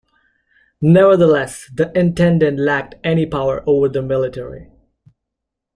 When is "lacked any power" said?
2.57-3.63